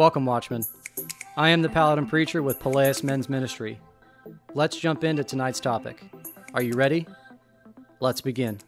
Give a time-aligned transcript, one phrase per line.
[0.00, 0.64] Welcome, Watchmen.
[1.36, 3.78] I am the Paladin Preacher with Peleus Men's Ministry.
[4.54, 6.02] Let's jump into tonight's topic.
[6.54, 7.06] Are you ready?
[8.00, 8.60] Let's begin.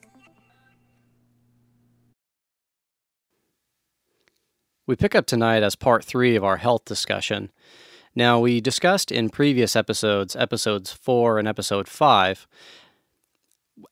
[4.87, 7.51] We pick up tonight as part three of our health discussion.
[8.15, 12.47] Now, we discussed in previous episodes, episodes four and episode five,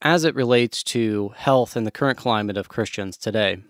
[0.02, 3.62] as it relates to health in the current climate of Christians today.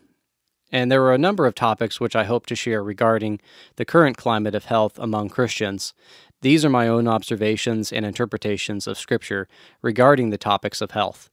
[0.72, 3.40] And there were a number of topics which I hope to share regarding
[3.76, 5.94] the current climate of health among Christians.
[6.42, 9.48] These are my own observations and interpretations of Scripture
[9.82, 11.28] regarding the topics of health.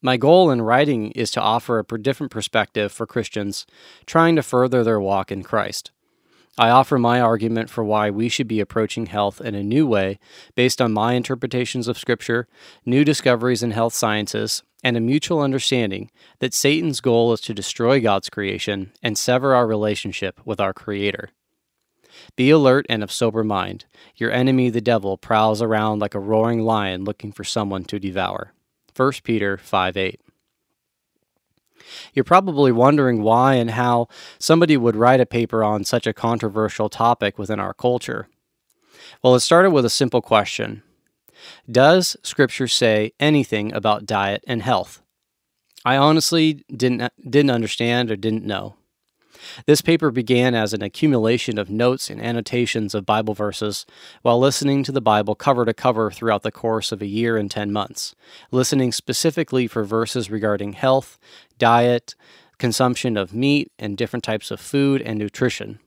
[0.00, 3.66] My goal in writing is to offer a different perspective for Christians
[4.06, 5.90] trying to further their walk in Christ.
[6.56, 10.20] I offer my argument for why we should be approaching health in a new way
[10.54, 12.46] based on my interpretations of Scripture,
[12.86, 18.00] new discoveries in health sciences, and a mutual understanding that Satan's goal is to destroy
[18.00, 21.30] God's creation and sever our relationship with our Creator.
[22.36, 23.86] Be alert and of sober mind.
[24.14, 28.52] Your enemy, the devil, prowls around like a roaring lion looking for someone to devour.
[28.96, 30.20] 1 Peter 5 8.
[32.12, 36.88] You're probably wondering why and how somebody would write a paper on such a controversial
[36.88, 38.28] topic within our culture.
[39.22, 40.82] Well, it started with a simple question
[41.70, 45.02] Does Scripture say anything about diet and health?
[45.84, 48.76] I honestly didn't, didn't understand or didn't know.
[49.66, 53.86] This paper began as an accumulation of notes and annotations of Bible verses
[54.22, 57.50] while listening to the Bible cover to cover throughout the course of a year and
[57.50, 58.14] 10 months,
[58.50, 61.18] listening specifically for verses regarding health,
[61.58, 62.14] diet,
[62.58, 65.78] consumption of meat, and different types of food and nutrition.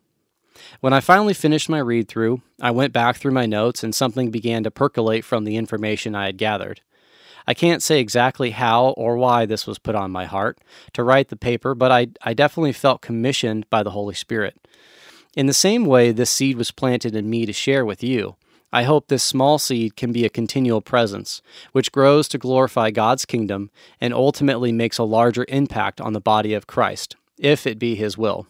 [0.79, 4.31] When I finally finished my read through, I went back through my notes and something
[4.31, 6.81] began to percolate from the information I had gathered.
[7.47, 10.59] I can't say exactly how or why this was put on my heart
[10.93, 14.67] to write the paper, but I, I definitely felt commissioned by the Holy Spirit.
[15.35, 18.35] In the same way this seed was planted in me to share with you,
[18.73, 21.41] I hope this small seed can be a continual presence,
[21.71, 23.71] which grows to glorify God's kingdom
[24.01, 28.17] and ultimately makes a larger impact on the body of Christ, if it be His
[28.17, 28.45] will.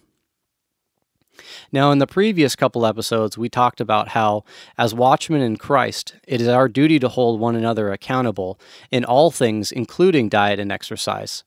[1.71, 4.43] Now, in the previous couple episodes, we talked about how,
[4.77, 8.59] as watchmen in Christ, it is our duty to hold one another accountable
[8.91, 11.43] in all things, including diet and exercise.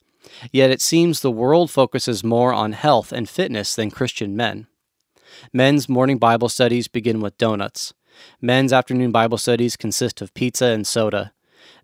[0.53, 4.67] Yet it seems the world focuses more on health and fitness than Christian men.
[5.53, 7.95] Men's morning Bible studies begin with donuts.
[8.41, 11.33] Men's afternoon Bible studies consist of pizza and soda.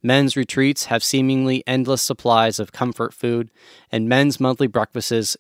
[0.03, 3.50] Men's retreats have seemingly endless supplies of comfort food,
[3.91, 5.37] and men's monthly breakfasts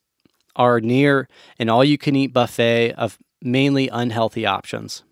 [0.56, 1.28] are near
[1.58, 5.04] an all you can eat buffet of mainly unhealthy options.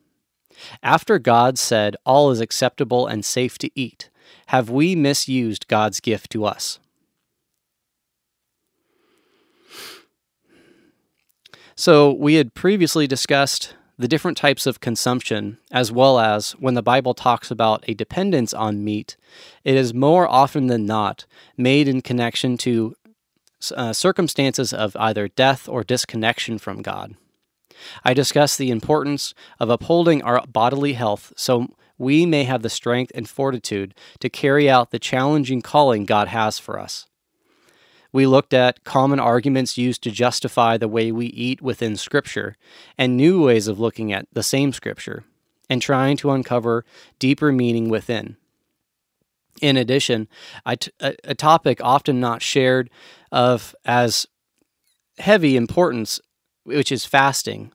[0.83, 4.11] After God said all is acceptable and safe to eat,
[4.47, 6.79] have we misused God's gift to us?
[11.77, 16.83] So, we had previously discussed the different types of consumption, as well as when the
[16.83, 19.17] Bible talks about a dependence on meat,
[19.65, 21.27] it is more often than not
[21.57, 22.95] made in connection to
[23.73, 27.15] uh, circumstances of either death or disconnection from God.
[28.05, 33.13] I discuss the importance of upholding our bodily health so we may have the strength
[33.15, 37.07] and fortitude to carry out the challenging calling God has for us.
[38.13, 42.57] We looked at common arguments used to justify the way we eat within Scripture
[42.97, 45.25] and new ways of looking at the same Scripture
[45.69, 46.85] and trying to uncover
[47.19, 48.37] deeper meaning within.
[49.61, 50.29] In addition,
[50.67, 50.77] a,
[51.35, 52.91] topic often not shared
[53.31, 54.27] of as
[55.19, 56.21] heavy importance,
[56.65, 57.73] which is fasting.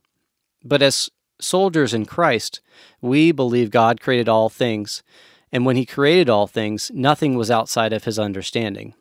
[0.64, 2.62] But as soldiers in Christ,
[3.02, 5.04] we believe God created all things,
[5.52, 8.94] and when He created all things, nothing was outside of His understanding.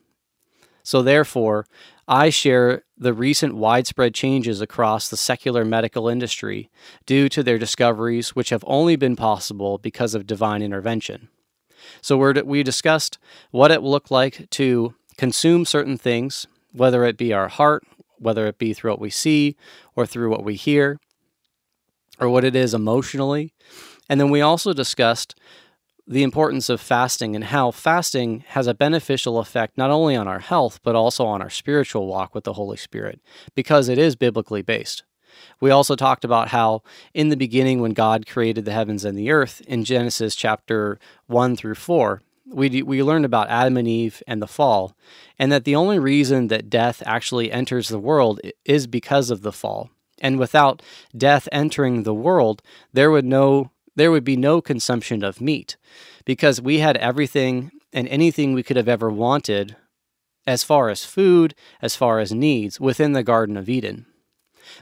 [0.83, 1.67] So, therefore,
[2.07, 6.71] I share the recent widespread changes across the secular medical industry
[7.05, 11.29] due to their discoveries, which have only been possible because of divine intervention.
[12.01, 13.19] So we discussed
[13.51, 17.85] what it will look like to consume certain things, whether it be our heart,
[18.19, 19.57] whether it be through what we see
[19.97, 20.99] or through what we hear,
[22.21, 23.53] or what it is emotionally.
[24.09, 25.35] And then we also discussed
[26.07, 30.39] the importance of fasting and how fasting has a beneficial effect not only on our
[30.39, 33.21] health, but also on our spiritual walk with the Holy Spirit,
[33.55, 35.05] because it is biblically based.
[35.61, 36.83] We also talked about how
[37.15, 41.57] in the beginning, when God created the heavens and the earth in Genesis chapter 1
[41.57, 44.97] through 4, we, we learned about Adam and Eve and the fall,
[45.39, 49.53] and that the only reason that death actually enters the world is because of the
[49.53, 49.91] fall.
[50.21, 50.83] And without
[51.17, 55.77] death entering the world, there would no there would be no consumption of meat
[56.25, 59.75] because we had everything and anything we could have ever wanted
[60.47, 64.07] as far as food, as far as needs within the Garden of Eden.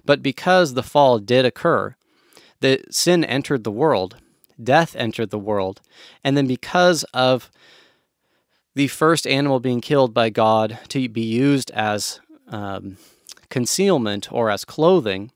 [0.05, 1.97] But because the fall did occur,
[2.61, 4.17] the sin entered the world,
[4.63, 5.81] death entered the world,
[6.25, 7.51] and then because of
[8.75, 12.99] the first animal being killed by God to be used as um,
[13.49, 15.33] concealment or as clothing,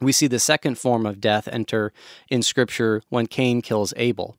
[0.00, 1.92] we see the second form of death enter
[2.28, 4.36] in Scripture when Cain kills Abel.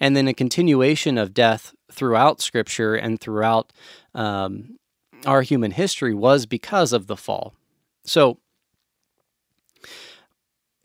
[0.00, 3.72] And then a continuation of death throughout Scripture and throughout
[4.14, 4.78] um,
[5.26, 7.54] our human history was because of the fall.
[8.06, 8.38] So,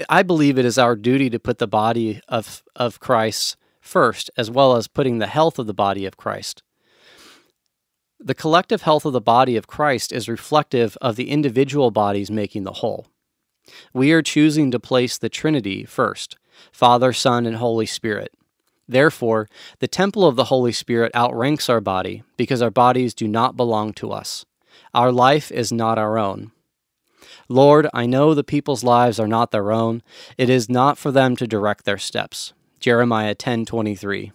[0.10, 4.50] I believe it is our duty to put the body of, of Christ first, as
[4.50, 6.64] well as putting the health of the body of Christ.
[8.20, 12.64] The collective health of the body of Christ is reflective of the individual bodies making
[12.64, 13.08] the whole.
[13.94, 16.38] We are choosing to place the Trinity first
[16.72, 18.34] Father, Son, and Holy Spirit.
[18.88, 19.48] Therefore,
[19.80, 23.94] the temple of the Holy Spirit outranks our body because our bodies do not belong
[23.94, 24.46] to us.
[24.94, 26.52] Our life is not our own.
[27.48, 30.02] Lord, I know the people's lives are not their own.
[30.38, 32.54] It is not for them to direct their steps.
[32.80, 34.32] Jeremiah 10:23.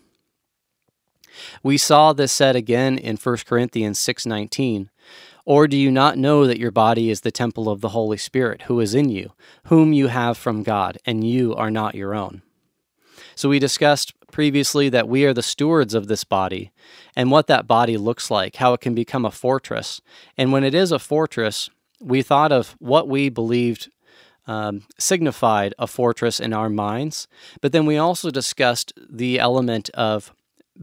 [1.62, 4.90] We saw this said again in 1 Corinthians 6:19.
[5.44, 8.62] Or do you not know that your body is the temple of the Holy Spirit
[8.62, 9.32] who is in you,
[9.66, 12.42] whom you have from God, and you are not your own?
[13.36, 16.72] So we discussed previously that we are the stewards of this body
[17.14, 20.00] and what that body looks like, how it can become a fortress.
[20.36, 21.70] And when it is a fortress,
[22.00, 23.90] we thought of what we believed
[24.46, 27.26] um, signified a fortress in our minds,
[27.60, 30.32] but then we also discussed the element of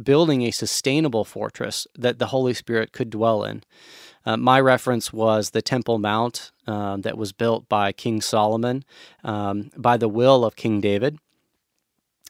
[0.02, 3.64] building a sustainable fortress that the Holy Spirit could dwell in.
[4.26, 8.84] Uh, my reference was the Temple Mount uh, that was built by King Solomon
[9.24, 11.18] um, by the will of King David.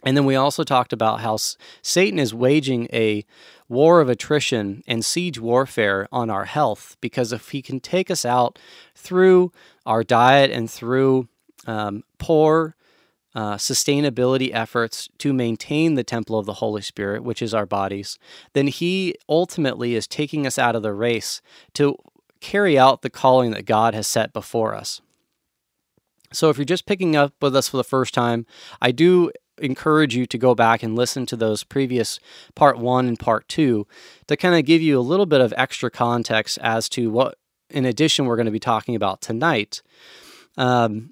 [0.04, 1.38] And then we also talked about how
[1.82, 3.24] Satan is waging a
[3.74, 8.24] war of attrition and siege warfare on our health because if he can take us
[8.24, 8.60] out
[8.96, 9.52] through
[9.86, 11.28] our diet and through
[11.66, 12.76] um, poor
[13.36, 18.20] uh, sustainability efforts to maintain the temple of the Holy Spirit, which is our bodies,
[18.54, 21.42] then He ultimately is taking us out of the race
[21.74, 21.98] to
[22.42, 25.02] carry out the calling that God has set before us.
[26.32, 28.46] So, if you're just picking up with us for the first time,
[28.82, 32.20] I do encourage you to go back and listen to those previous
[32.56, 33.88] part one and part two
[34.28, 37.38] to kind of give you a little bit of extra context as to what,
[37.70, 39.82] in addition, we're going to be talking about tonight.
[40.58, 41.12] Um,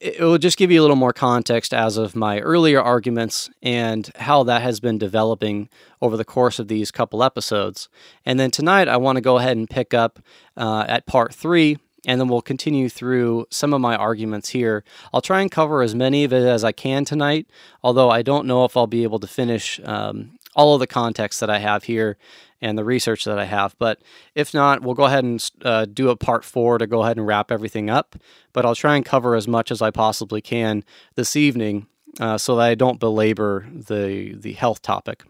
[0.00, 4.10] it will just give you a little more context as of my earlier arguments and
[4.16, 5.68] how that has been developing
[6.02, 7.88] over the course of these couple episodes.
[8.24, 10.18] And then tonight, I want to go ahead and pick up
[10.56, 14.84] uh, at part three, and then we'll continue through some of my arguments here.
[15.12, 17.48] I'll try and cover as many of it as I can tonight,
[17.82, 21.40] although I don't know if I'll be able to finish um, all of the context
[21.40, 22.16] that I have here
[22.62, 23.76] and the research that I have.
[23.78, 24.00] But
[24.34, 27.26] if not, we'll go ahead and uh, do a part four to go ahead and
[27.26, 28.16] wrap everything up.
[28.52, 30.84] But I'll try and cover as much as I possibly can
[31.16, 31.88] this evening
[32.20, 35.24] uh, so that I don't belabor the, the health topic.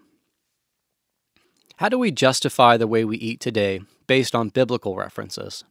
[1.76, 5.64] How do we justify the way we eat today based on biblical references?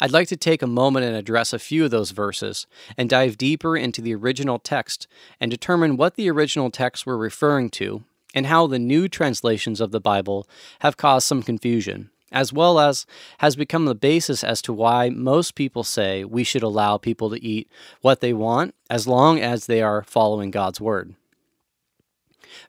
[0.00, 2.66] I'd like to take a moment and address a few of those verses
[2.96, 5.06] and dive deeper into the original text
[5.40, 8.04] and determine what the original texts were referring to
[8.34, 10.48] and how the new translations of the Bible
[10.80, 13.06] have caused some confusion, as well as
[13.38, 17.42] has become the basis as to why most people say we should allow people to
[17.42, 21.14] eat what they want as long as they are following God's Word.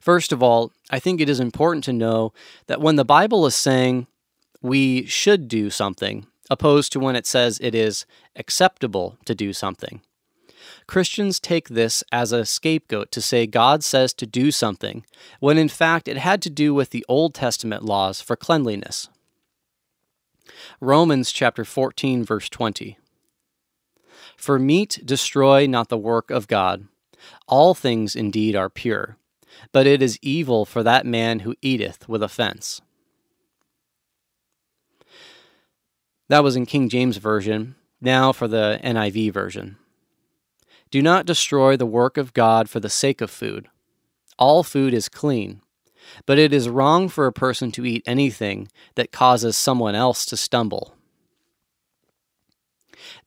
[0.00, 2.32] First of all, I think it is important to know
[2.66, 4.06] that when the Bible is saying
[4.62, 10.00] we should do something, opposed to when it says it is acceptable to do something,
[10.86, 15.04] Christians take this as a scapegoat to say God says to do something,
[15.40, 19.08] when in fact it had to do with the Old Testament laws for cleanliness.
[20.80, 22.98] Romans chapter 14 verse 20.
[24.36, 26.86] For meat destroy not the work of God.
[27.48, 29.16] All things indeed are pure,
[29.72, 32.80] but it is evil for that man who eateth with offense.
[36.28, 37.76] That was in King James Version.
[38.00, 39.76] Now for the NIV version.
[40.90, 43.68] Do not destroy the work of God for the sake of food.
[44.38, 45.62] All food is clean,
[46.26, 50.36] but it is wrong for a person to eat anything that causes someone else to
[50.36, 50.94] stumble.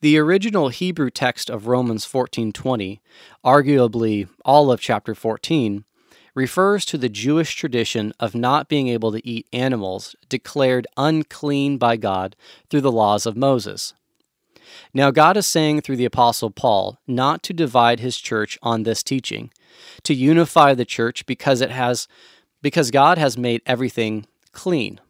[0.00, 3.00] The original Hebrew text of Romans 14:20,
[3.44, 5.84] arguably all of chapter 14,
[6.34, 11.96] refers to the Jewish tradition of not being able to eat animals declared unclean by
[11.96, 12.36] God
[12.68, 13.94] through the laws of Moses.
[14.94, 19.02] Now, God is saying through the Apostle Paul not to divide his church on this
[19.02, 19.50] teaching,
[20.04, 22.06] to unify the church because it has
[22.62, 25.00] because God has made everything clean.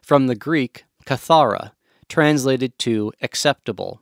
[0.00, 1.72] From the Greek, kathara,
[2.08, 4.00] translated to acceptable.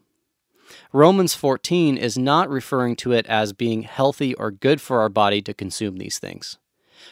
[0.93, 5.43] Romans 14 is not referring to it as being healthy or good for our body
[5.43, 6.59] to consume these things.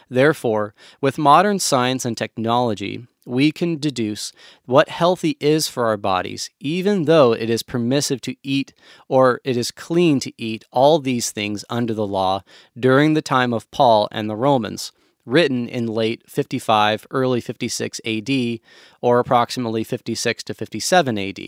[0.09, 4.33] Therefore, with modern science and technology, we can deduce
[4.65, 8.73] what healthy is for our bodies, even though it is permissive to eat
[9.09, 12.43] or it is clean to eat all these things under the law
[12.79, 14.93] during the time of Paul and the Romans,
[15.27, 18.61] written in late 55, early 56 AD,
[19.01, 21.41] or approximately 56 to 57 AD.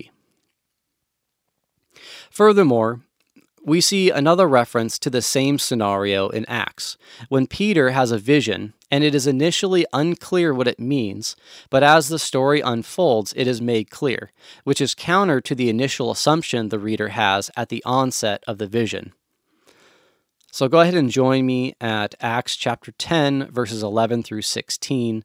[2.32, 3.02] Furthermore,
[3.62, 6.96] we see another reference to the same scenario in Acts,
[7.28, 11.36] when Peter has a vision, and it is initially unclear what it means,
[11.68, 14.32] but as the story unfolds, it is made clear,
[14.64, 18.66] which is counter to the initial assumption the reader has at the onset of the
[18.66, 19.12] vision.
[20.54, 25.24] So go ahead and join me at Acts chapter 10, verses 11 through 16.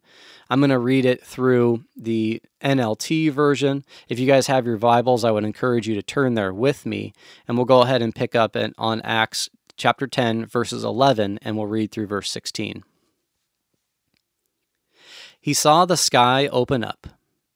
[0.49, 3.83] I'm going to read it through the NLT version.
[4.07, 7.11] If you guys have your Bibles, I would encourage you to turn there with me,
[7.45, 11.67] and we'll go ahead and pick up on Acts chapter 10, verses 11, and we'll
[11.67, 12.85] read through verse 16.
[15.41, 17.05] He saw the sky open up,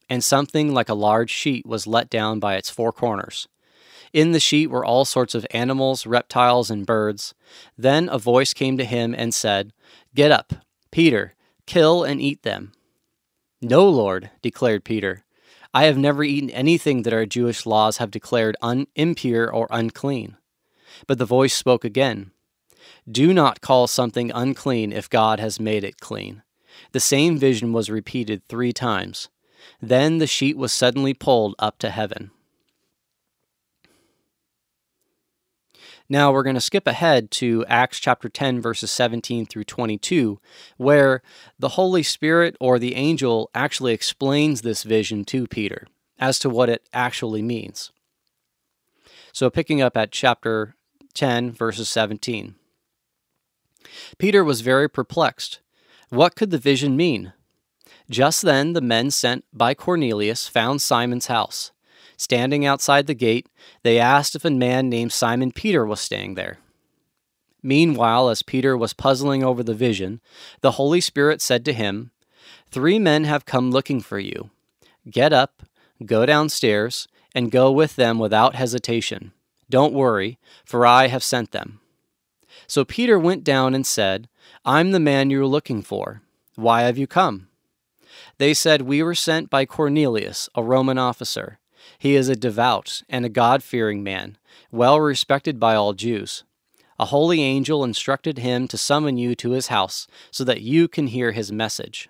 [0.10, 3.48] and something like a large sheet was let down by its four corners
[4.14, 7.34] in the sheet were all sorts of animals, reptiles, and birds.
[7.78, 9.74] Then a voice came to him and said,
[10.14, 10.54] Get up,
[10.92, 11.34] Peter,
[11.66, 12.74] kill and eat them.
[13.62, 15.24] No, Lord, declared Peter.
[15.74, 20.36] I have never eaten anything that our Jewish laws have declared un- impure or unclean.
[21.08, 22.32] But the voice spoke again
[23.10, 26.44] Do not call something unclean if God has made it clean.
[26.92, 29.30] The same vision was repeated three times.
[29.82, 32.32] Then the sheet was suddenly pulled up to heaven.
[36.12, 40.42] Now we're going to skip ahead to Acts chapter 10, verses 17 through 22,
[40.76, 41.22] where
[41.58, 45.88] the Holy Spirit or the angel actually explains this vision to Peter
[46.20, 47.94] as to what it actually means.
[49.32, 50.76] So, picking up at chapter
[51.14, 52.56] 10, verses 17.
[54.18, 55.62] Peter was very perplexed.
[56.10, 57.32] What could the vision mean?
[58.10, 61.72] Just then, the men sent by Cornelius found Simon's house.
[62.22, 63.48] Standing outside the gate,
[63.82, 66.60] they asked if a man named Simon Peter was staying there.
[67.64, 70.22] Meanwhile, as Peter was puzzling over the vision,
[70.62, 72.12] the Holy Spirit said to him,
[72.70, 74.52] Three men have come looking for you.
[75.10, 75.64] Get up,
[76.06, 79.32] go downstairs, and go with them without hesitation.
[79.68, 81.80] Don't worry, for I have sent them.
[82.68, 84.30] So Peter went down and said,
[84.64, 86.22] I'm the man you're looking for.
[86.54, 87.48] Why have you come?
[88.38, 91.58] They said, We were sent by Cornelius, a Roman officer
[91.98, 94.38] he is a devout and a God fearing man,
[94.72, 96.44] well respected by all Jews.
[97.00, 101.08] A holy angel instructed him to summon you to his house so that you can
[101.08, 102.10] hear his message.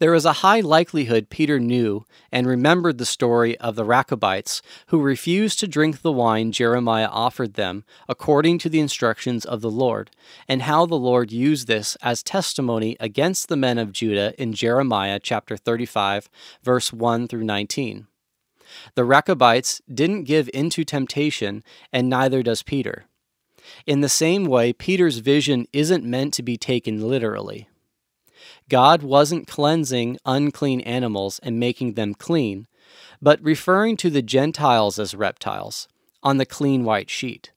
[0.00, 4.98] There is a high likelihood Peter knew and remembered the story of the Rechabites who
[4.98, 10.10] refused to drink the wine Jeremiah offered them according to the instructions of the Lord,
[10.48, 15.20] and how the Lord used this as testimony against the men of Judah in Jeremiah
[15.22, 16.30] chapter 35,
[16.62, 18.06] verse 1 through 19.
[18.94, 23.04] The Rechabites didn't give into temptation, and neither does Peter.
[23.86, 27.68] In the same way, Peter's vision isn't meant to be taken literally.
[28.70, 32.68] God wasn't cleansing unclean animals and making them clean,
[33.20, 35.88] but referring to the Gentiles as reptiles
[36.22, 37.52] on the clean white sheet.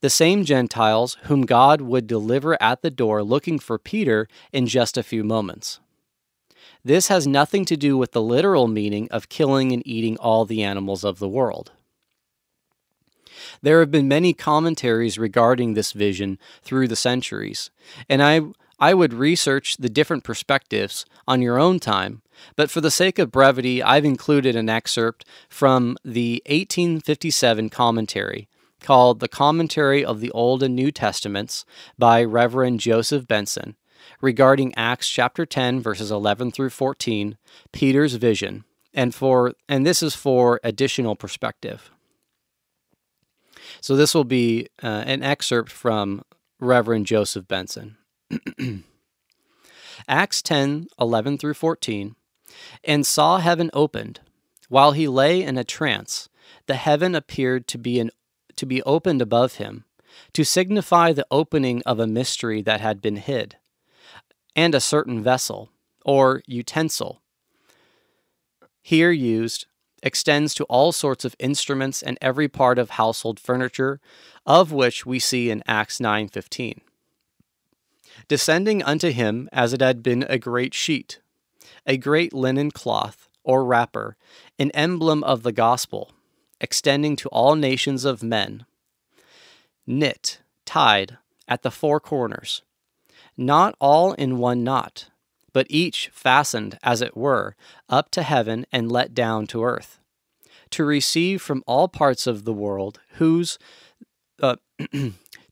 [0.00, 4.98] The same Gentiles whom God would deliver at the door looking for Peter in just
[4.98, 5.80] a few moments.
[6.84, 10.62] This has nothing to do with the literal meaning of killing and eating all the
[10.62, 11.72] animals of the world.
[13.62, 17.70] There have been many commentaries regarding this vision through the centuries,
[18.08, 18.42] and I
[18.78, 22.22] I would research the different perspectives on your own time,
[22.56, 28.48] but for the sake of brevity, I've included an excerpt from the 1857 commentary
[28.80, 31.64] called The Commentary of the Old and New Testaments
[31.98, 33.76] by Reverend Joseph Benson
[34.20, 37.36] regarding Acts chapter 10 verses 11 through 14,
[37.72, 38.64] Peter's vision,
[38.94, 41.90] and for and this is for additional perspective.
[43.80, 46.22] So this will be uh, an excerpt from
[46.60, 47.96] Reverend Joseph Benson.
[50.08, 52.16] Acts 10 11 through 14.
[52.84, 54.20] And saw heaven opened.
[54.68, 56.28] While he lay in a trance,
[56.66, 58.10] the heaven appeared to be, an,
[58.56, 59.84] to be opened above him,
[60.32, 63.56] to signify the opening of a mystery that had been hid,
[64.56, 65.70] and a certain vessel,
[66.04, 67.20] or utensil,
[68.86, 69.66] here used,
[70.00, 73.98] extends to all sorts of instruments and every part of household furniture,
[74.46, 76.82] of which we see in Acts 9:15
[78.28, 81.20] descending unto him as it had been a great sheet,
[81.86, 84.16] a great linen cloth, or wrapper,
[84.58, 86.10] an emblem of the gospel,
[86.60, 88.66] extending to all nations of men,
[89.86, 91.18] knit, tied,
[91.48, 92.62] at the four corners,
[93.36, 95.10] not all in one knot,
[95.52, 97.54] but each fastened, as it were,
[97.88, 99.98] up to heaven and let down to earth,
[100.70, 103.58] to receive from all parts of the world whose
[104.42, 104.56] uh,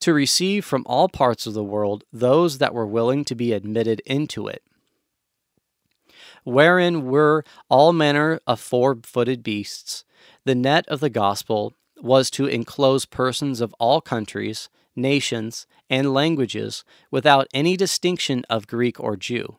[0.05, 4.01] to receive from all parts of the world those that were willing to be admitted
[4.05, 4.63] into it
[6.45, 10.05] wherein were all manner of four footed beasts.
[10.45, 16.85] The net of the gospel was to enclose persons of all countries, nations, and languages
[17.11, 19.57] without any distinction of Greek or Jew,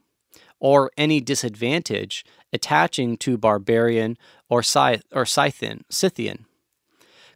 [0.61, 4.17] or any disadvantage attaching to barbarian
[4.49, 5.85] or, Scyth- or Scythian.
[5.91, 6.47] Scythian.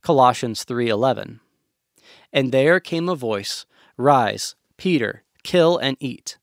[0.00, 1.40] Colossians 3:11.
[2.32, 6.38] And there came a voice, Rise, Peter, kill and eat.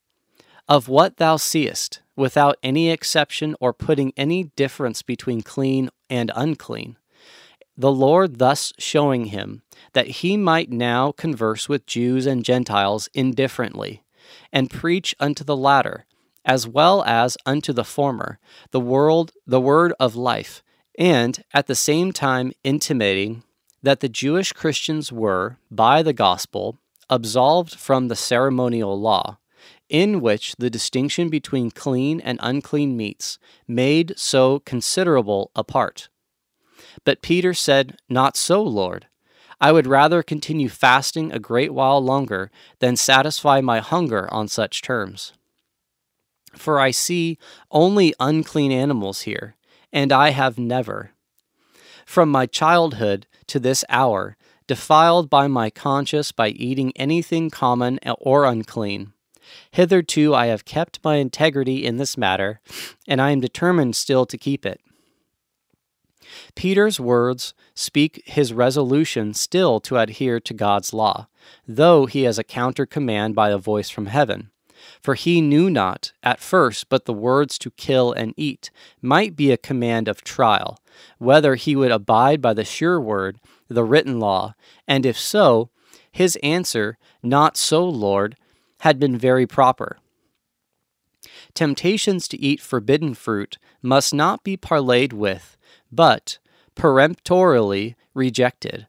[0.67, 6.97] Of what thou seest, without any exception or putting any difference between clean and unclean.
[7.77, 9.61] The Lord thus showing him
[9.93, 14.03] that he might now converse with Jews and Gentiles indifferently,
[14.51, 16.05] and preach unto the latter,
[16.43, 18.39] as well as unto the former,
[18.71, 20.63] the world the word of life,
[20.97, 23.43] and at the same time intimating
[23.87, 26.77] that the Jewish Christians were, by the gospel,
[27.09, 29.37] absolved from the ceremonial law,
[29.87, 36.09] in which the distinction between clean and unclean meats made so considerable a part.
[37.05, 39.07] But Peter said, Not so, Lord.
[39.61, 44.81] I would rather continue fasting a great while longer than satisfy my hunger on such
[44.81, 45.31] terms.
[46.55, 47.37] For I see
[47.71, 49.55] only unclean animals here,
[49.93, 51.11] and I have never,
[52.05, 54.37] from my childhood to this hour,
[54.67, 59.13] defiled by my conscience by eating anything common or unclean.
[59.71, 62.59] Hitherto I have kept my integrity in this matter,
[63.07, 64.81] and I am determined still to keep it.
[66.55, 71.27] Peter's words speak his resolution still to adhere to God's law,
[71.67, 74.51] though he has a counter command by a voice from heaven.
[75.07, 79.51] For he knew not at first but the words to kill and eat might be
[79.51, 80.79] a command of trial,
[81.17, 83.39] whether he would abide by the sure word,
[83.69, 84.53] the written law,
[84.85, 85.69] and if so,
[86.11, 88.35] his answer, Not so, Lord,
[88.81, 89.97] had been very proper.
[91.53, 95.55] Temptations to eat forbidden fruit must not be parlayed with,
[95.89, 96.37] but
[96.75, 98.87] peremptorily rejected.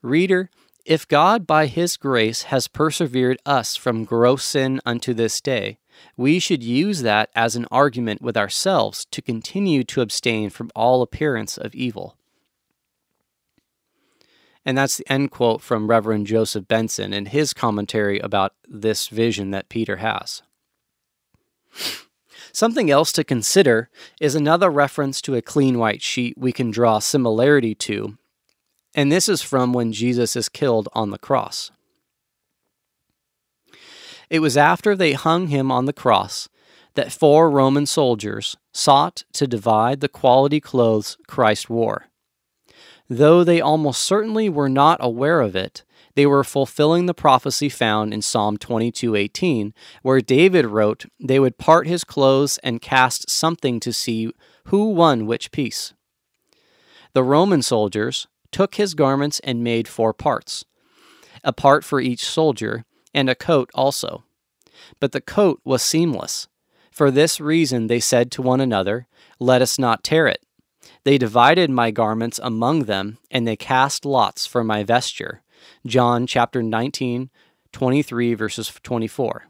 [0.00, 0.48] Reader,
[0.88, 5.78] if God by his grace has persevered us from gross sin unto this day,
[6.16, 11.02] we should use that as an argument with ourselves to continue to abstain from all
[11.02, 12.16] appearance of evil.
[14.64, 19.50] And that's the end quote from Reverend Joseph Benson in his commentary about this vision
[19.50, 20.40] that Peter has.
[22.50, 23.90] Something else to consider
[24.22, 28.16] is another reference to a clean white sheet we can draw similarity to,
[28.98, 31.70] and this is from when Jesus is killed on the cross.
[34.28, 36.48] It was after they hung him on the cross
[36.94, 42.06] that four Roman soldiers sought to divide the quality clothes Christ wore.
[43.08, 45.84] Though they almost certainly were not aware of it,
[46.16, 51.86] they were fulfilling the prophecy found in Psalm 22:18, where David wrote they would part
[51.86, 54.32] his clothes and cast something to see
[54.64, 55.94] who won which piece.
[57.12, 60.64] The Roman soldiers took his garments and made four parts,
[61.44, 62.84] a part for each soldier,
[63.14, 64.24] and a coat also.
[65.00, 66.48] But the coat was seamless.
[66.90, 69.06] For this reason they said to one another,
[69.38, 70.44] Let us not tear it.
[71.04, 75.42] They divided my garments among them, and they cast lots for my vesture.
[75.86, 77.30] John chapter 19,
[77.72, 79.48] 23, verses 24.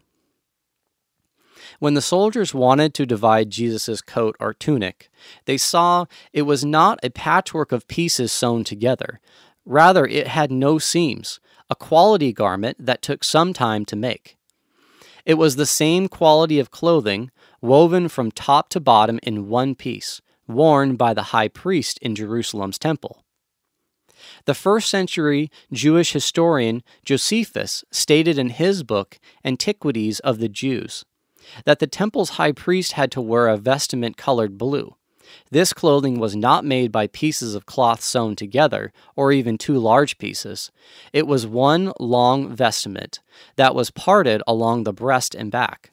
[1.78, 5.08] When the soldiers wanted to divide Jesus' coat or tunic,
[5.44, 9.20] they saw it was not a patchwork of pieces sewn together.
[9.64, 11.38] Rather, it had no seams,
[11.70, 14.36] a quality garment that took some time to make.
[15.24, 20.20] It was the same quality of clothing, woven from top to bottom in one piece,
[20.48, 23.22] worn by the high priest in Jerusalem's temple.
[24.46, 31.04] The first century Jewish historian Josephus stated in his book Antiquities of the Jews
[31.64, 34.94] that the temple's high priest had to wear a vestment colored blue.
[35.50, 40.18] This clothing was not made by pieces of cloth sewn together, or even two large
[40.18, 40.70] pieces.
[41.12, 43.20] It was one long vestment
[43.56, 45.92] that was parted along the breast and back.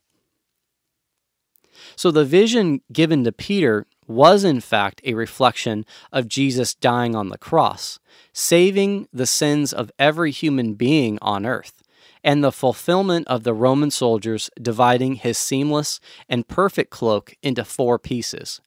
[1.96, 7.30] So the vision given to Peter was in fact a reflection of Jesus dying on
[7.30, 8.00] the cross,
[8.34, 11.84] saving the sins of every human being on earth,
[12.26, 18.00] and the fulfillment of the Roman soldiers dividing his seamless and perfect cloak into four
[18.00, 18.60] pieces.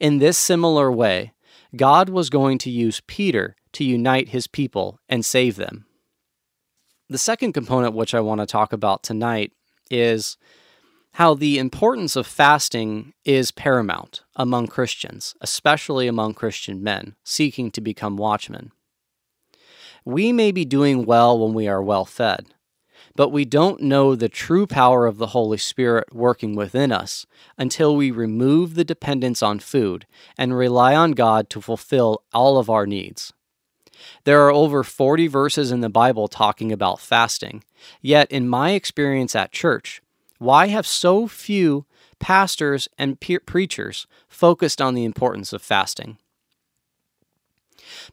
[0.00, 1.32] In this similar way,
[1.76, 5.86] God was going to use Peter to unite his people and save them.
[7.08, 9.52] The second component, which I want to talk about tonight,
[9.88, 10.36] is
[11.14, 17.80] how the importance of fasting is paramount among Christians, especially among Christian men seeking to
[17.80, 18.72] become watchmen.
[20.04, 22.46] We may be doing well when we are well fed,
[23.14, 27.26] but we don't know the true power of the Holy Spirit working within us
[27.58, 30.06] until we remove the dependence on food
[30.38, 33.32] and rely on God to fulfill all of our needs.
[34.24, 37.62] There are over 40 verses in the Bible talking about fasting,
[38.00, 40.02] yet, in my experience at church,
[40.38, 41.86] why have so few
[42.18, 46.18] pastors and pe- preachers focused on the importance of fasting?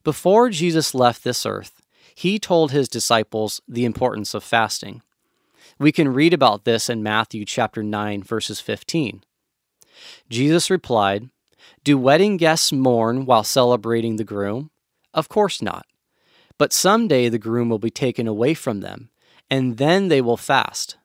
[0.04, 1.82] Before Jesus left this earth,
[2.20, 5.02] he told his disciples the importance of fasting.
[5.80, 9.24] We can read about this in Matthew chapter 9 verses 15.
[10.30, 11.30] Jesus replied,
[11.86, 14.70] "Do wedding guests mourn while celebrating the groom?
[15.14, 15.86] Of course not.
[16.58, 19.12] But someday the groom will be taken away from them,
[19.50, 20.98] and then they will fast.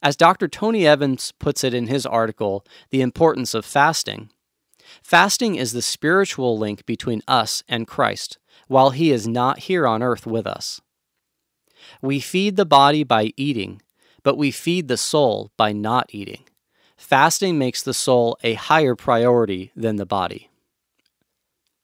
[0.00, 0.46] As Dr.
[0.46, 4.30] Tony Evans puts it in his article, The Importance of Fasting,
[5.04, 10.02] fasting is the spiritual link between us and Christ while he is not here on
[10.02, 10.80] earth with us.
[12.00, 13.82] We feed the body by eating,
[14.22, 16.44] but we feed the soul by not eating.
[16.96, 20.48] Fasting makes the soul a higher priority than the body.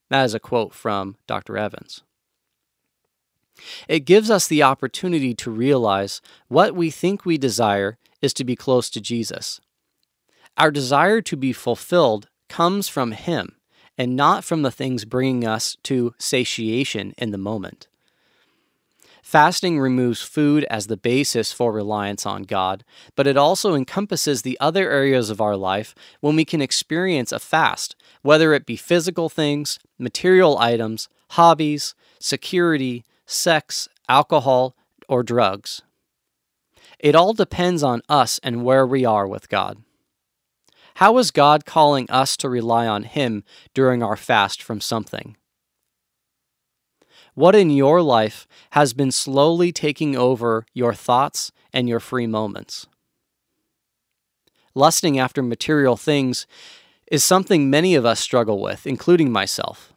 [0.09, 1.57] That is a quote from Dr.
[1.57, 2.01] Evans.
[3.87, 8.55] It gives us the opportunity to realize what we think we desire is to be
[8.55, 9.61] close to Jesus.
[10.57, 13.55] Our desire to be fulfilled comes from Him
[13.97, 17.87] and not from the things bringing us to satiation in the moment.
[19.23, 22.83] Fasting removes food as the basis for reliance on God,
[23.15, 27.39] but it also encompasses the other areas of our life when we can experience a
[27.39, 34.75] fast, whether it be physical things, material items, hobbies, security, sex, alcohol,
[35.07, 35.83] or drugs.
[36.99, 39.77] It all depends on us and where we are with God.
[40.95, 45.37] How is God calling us to rely on Him during our fast from something?
[47.33, 52.87] What in your life has been slowly taking over your thoughts and your free moments?
[54.75, 56.45] Lusting after material things
[57.11, 59.93] is something many of us struggle with, including myself.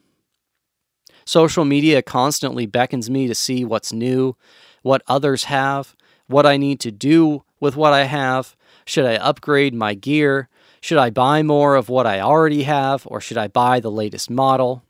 [1.24, 4.36] Social media constantly beckons me to see what's new,
[4.82, 8.56] what others have, what I need to do with what I have.
[8.84, 10.48] Should I upgrade my gear?
[10.84, 14.28] Should I buy more of what I already have, or should I buy the latest
[14.28, 14.82] model?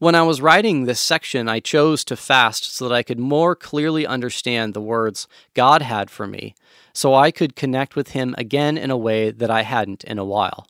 [0.00, 3.54] When I was writing this section, I chose to fast so that I could more
[3.54, 6.56] clearly understand the words God had for me,
[6.92, 10.24] so I could connect with Him again in a way that I hadn't in a
[10.24, 10.66] while.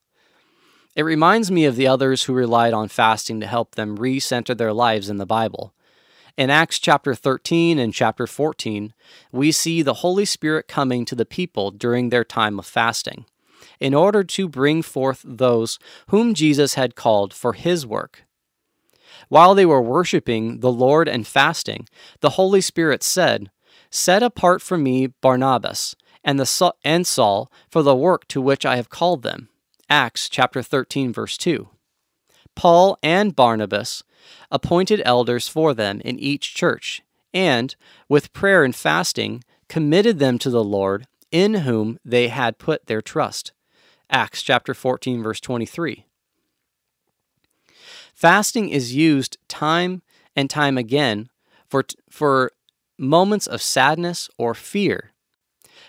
[0.94, 4.74] It reminds me of the others who relied on fasting to help them recenter their
[4.74, 5.72] lives in the Bible.
[6.36, 8.92] In Acts chapter 13 and chapter 14,
[9.32, 13.24] we see the Holy Spirit coming to the people during their time of fasting,
[13.80, 18.24] in order to bring forth those whom Jesus had called for his work.
[19.28, 21.88] While they were worshiping the Lord and fasting,
[22.20, 23.50] the Holy Spirit said,
[23.90, 28.76] Set apart for me Barnabas and, the, and Saul for the work to which I
[28.76, 29.48] have called them.
[29.88, 31.68] Acts chapter 13, verse 2.
[32.56, 34.02] Paul and Barnabas
[34.50, 37.76] appointed elders for them in each church, and,
[38.08, 43.02] with prayer and fasting, committed them to the Lord, in whom they had put their
[43.02, 43.52] trust.
[44.10, 46.06] Acts chapter 14 verse 23.
[48.14, 50.02] Fasting is used time
[50.34, 51.28] and time again
[51.68, 52.52] for for
[52.98, 55.12] moments of sadness or fear.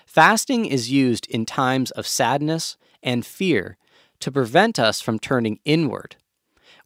[0.06, 3.78] Fasting is used in times of sadness and fear
[4.20, 6.18] to prevent us from turning inward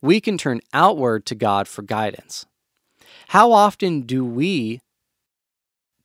[0.01, 2.45] we can turn outward to God for guidance.
[3.29, 4.81] How often do we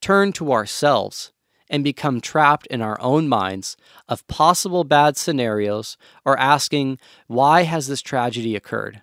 [0.01, 1.31] turn to ourselves
[1.69, 3.77] and become trapped in our own minds
[4.07, 9.01] of possible bad scenarios or asking, why has this tragedy occurred?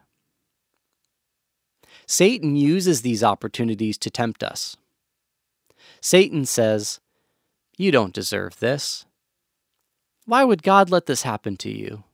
[2.07, 4.77] Satan uses these opportunities to tempt us.
[6.01, 7.01] Satan says,
[7.79, 9.07] You don't deserve this.
[10.27, 12.05] Why would God let this happen to you?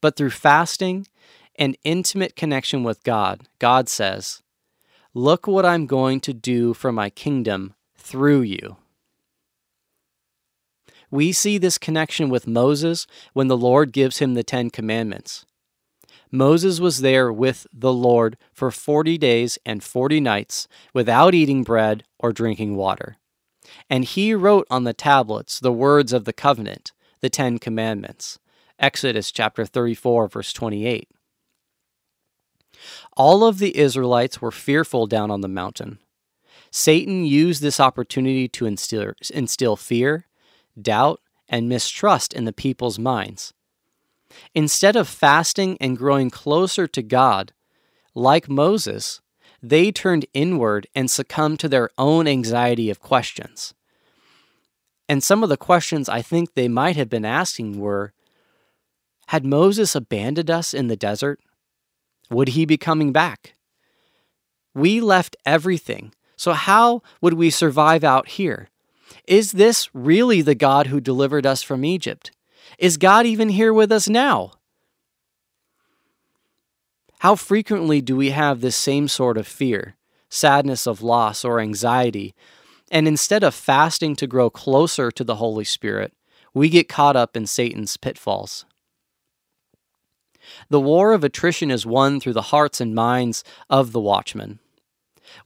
[0.00, 1.06] But through fasting
[1.56, 4.42] and intimate connection with God, God says,
[5.14, 7.74] Look what I'm going to do for my kingdom
[8.06, 8.76] through you.
[11.10, 15.44] We see this connection with Moses when the Lord gives him the Ten Commandments.
[16.30, 22.04] Moses was there with the Lord for 40 days and 40 nights without eating bread
[22.18, 23.16] or drinking water.
[23.90, 28.38] And he wrote on the tablets the words of the covenant, the Ten Commandments.
[28.78, 31.08] Exodus chapter 34, verse 28.
[33.16, 35.98] All of the Israelites were fearful down on the mountain.
[36.76, 40.26] Satan used this opportunity to instill, instill fear,
[40.80, 43.54] doubt, and mistrust in the people's minds.
[44.54, 47.54] Instead of fasting and growing closer to God,
[48.14, 49.22] like Moses,
[49.62, 53.72] they turned inward and succumbed to their own anxiety of questions.
[55.08, 58.12] And some of the questions I think they might have been asking were
[59.28, 61.40] Had Moses abandoned us in the desert?
[62.28, 63.54] Would he be coming back?
[64.74, 68.68] We left everything, so how would we survive out here?
[69.26, 72.30] Is this really the God who delivered us from Egypt?
[72.78, 74.52] Is God even here with us now?
[77.20, 79.96] How frequently do we have this same sort of fear,
[80.28, 82.34] sadness of loss, or anxiety?
[82.90, 86.12] And instead of fasting to grow closer to the Holy Spirit,
[86.52, 88.64] we get caught up in Satan's pitfalls.
[90.68, 94.60] The war of attrition is won through the hearts and minds of the watchmen.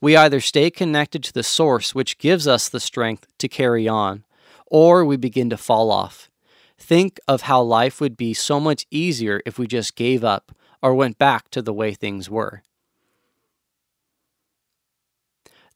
[0.00, 4.24] We either stay connected to the source which gives us the strength to carry on,
[4.66, 6.30] or we begin to fall off.
[6.78, 10.94] Think of how life would be so much easier if we just gave up or
[10.94, 12.62] went back to the way things were.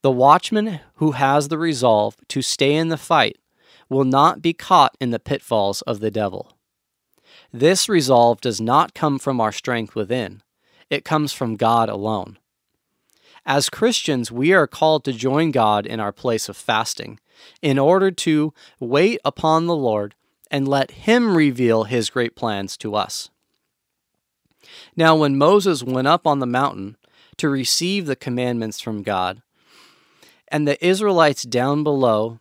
[0.01, 3.37] The watchman who has the resolve to stay in the fight
[3.89, 6.57] will not be caught in the pitfalls of the devil.
[7.51, 10.41] This resolve does not come from our strength within,
[10.89, 12.37] it comes from God alone.
[13.45, 17.19] As Christians, we are called to join God in our place of fasting
[17.61, 20.15] in order to wait upon the Lord
[20.49, 23.29] and let Him reveal His great plans to us.
[24.95, 26.97] Now, when Moses went up on the mountain
[27.37, 29.43] to receive the commandments from God,
[30.47, 32.39] and the Israelites down below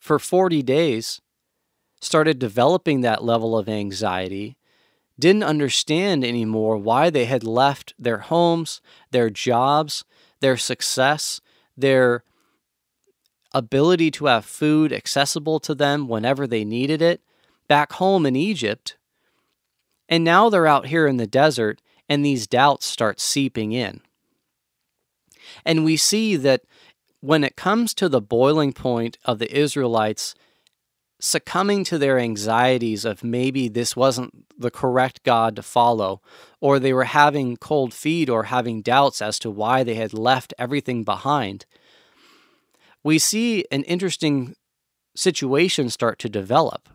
[0.00, 1.20] for 40 days
[2.00, 4.56] started developing that level of anxiety
[5.22, 8.80] didn't understand anymore why they had left their homes,
[9.12, 10.04] their jobs,
[10.40, 11.40] their success,
[11.76, 12.24] their
[13.54, 17.20] ability to have food accessible to them whenever they needed it
[17.68, 18.96] back home in Egypt.
[20.08, 24.00] And now they're out here in the desert, and these doubts start seeping in.
[25.64, 26.62] And we see that
[27.20, 30.34] when it comes to the boiling point of the Israelites
[31.22, 36.20] succumbing to their anxieties of maybe this wasn't the correct God to follow,
[36.60, 40.52] or they were having cold feet or having doubts as to why they had left
[40.58, 41.64] everything behind,
[43.04, 44.56] we see an interesting
[45.14, 46.88] situation start to develop.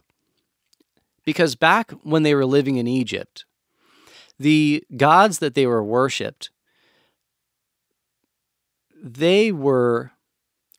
[1.24, 3.46] Because back when they were living in Egypt,
[4.38, 6.50] the gods that they were worshiped,
[9.02, 10.12] they were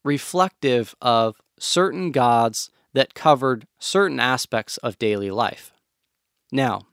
[0.04, 5.72] reflective of certain gods that covered certain aspects of daily life.
[6.50, 6.86] Now,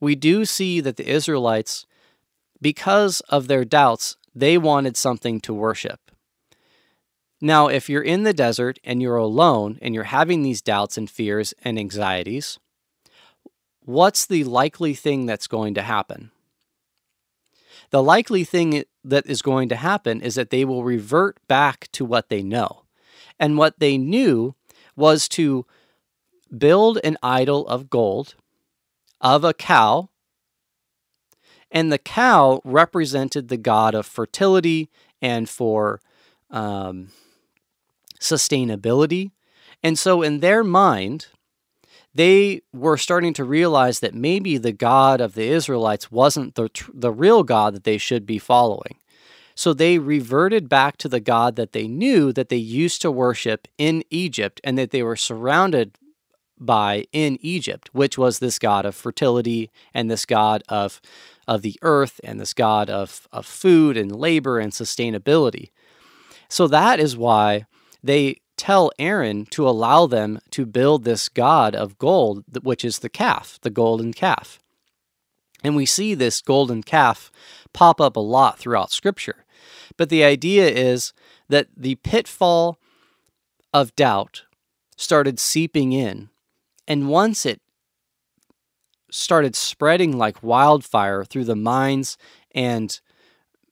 [0.00, 1.86] we do see that the Israelites,
[2.60, 6.00] because of their doubts, they wanted something to worship.
[7.40, 11.10] Now, if you're in the desert and you're alone and you're having these doubts and
[11.10, 12.58] fears and anxieties,
[13.80, 16.30] what's the likely thing that's going to happen?
[17.90, 22.04] The likely thing that is going to happen is that they will revert back to
[22.04, 22.85] what they know.
[23.38, 24.54] And what they knew
[24.96, 25.66] was to
[26.56, 28.34] build an idol of gold,
[29.20, 30.08] of a cow,
[31.70, 34.88] and the cow represented the god of fertility
[35.20, 36.00] and for
[36.50, 37.08] um,
[38.20, 39.32] sustainability.
[39.82, 41.26] And so, in their mind,
[42.14, 47.12] they were starting to realize that maybe the God of the Israelites wasn't the, the
[47.12, 48.96] real God that they should be following.
[49.56, 53.66] So they reverted back to the God that they knew that they used to worship
[53.78, 55.96] in Egypt and that they were surrounded
[56.58, 61.00] by in Egypt, which was this God of fertility and this God of,
[61.48, 65.70] of the earth and this God of, of food and labor and sustainability.
[66.50, 67.64] So that is why
[68.02, 73.08] they tell Aaron to allow them to build this God of gold, which is the
[73.08, 74.58] calf, the golden calf.
[75.64, 77.32] And we see this golden calf
[77.72, 79.45] pop up a lot throughout Scripture.
[79.96, 81.12] But the idea is
[81.48, 82.78] that the pitfall
[83.72, 84.44] of doubt
[84.96, 86.30] started seeping in.
[86.88, 87.60] And once it
[89.10, 92.16] started spreading like wildfire through the minds
[92.54, 93.00] and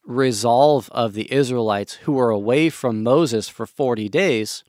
[0.05, 4.65] resolve of the Israelites who were away from Moses for 40 days,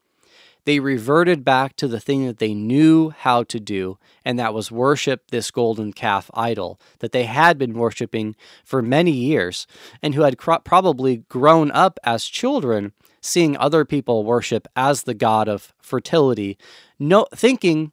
[0.65, 4.71] They reverted back to the thing that they knew how to do, and that was
[4.71, 9.67] worship this golden calf idol that they had been worshiping for many years
[10.01, 15.13] and who had cro- probably grown up as children seeing other people worship as the
[15.13, 16.57] god of fertility,
[16.99, 17.91] no, thinking,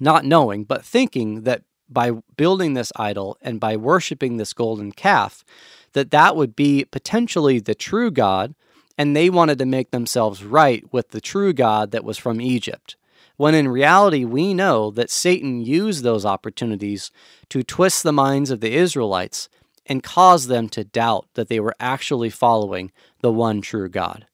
[0.00, 5.44] not knowing, but thinking that by building this idol and by worshiping this golden calf,
[5.92, 8.54] that that would be potentially the true God,
[8.98, 12.96] and they wanted to make themselves right with the true God that was from Egypt.
[13.36, 17.12] When in reality, we know that Satan used those opportunities
[17.50, 19.48] to twist the minds of the Israelites
[19.86, 22.90] and cause them to doubt that they were actually following
[23.22, 24.26] the one true God.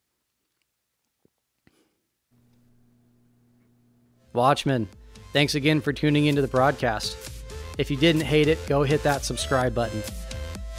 [4.32, 4.88] Watchmen,
[5.32, 7.16] thanks again for tuning into the broadcast.
[7.76, 10.02] If you didn't hate it, go hit that subscribe button.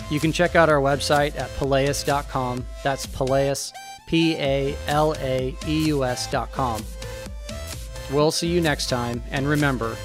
[0.09, 2.65] You can check out our website at palaeus.com.
[2.83, 3.73] That's Palaeus,
[4.07, 6.83] P A L A E U S.com.
[8.11, 9.95] We'll see you next time, and remember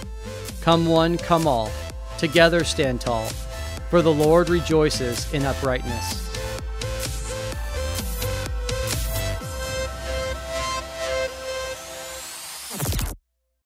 [0.62, 1.70] come one, come all,
[2.18, 3.26] together stand tall,
[3.88, 6.19] for the Lord rejoices in uprightness.